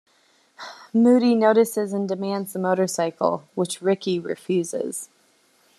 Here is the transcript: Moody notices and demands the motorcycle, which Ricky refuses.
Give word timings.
Moody 0.95 1.35
notices 1.35 1.93
and 1.93 2.09
demands 2.09 2.53
the 2.53 2.57
motorcycle, 2.57 3.43
which 3.53 3.83
Ricky 3.83 4.17
refuses. 4.17 5.09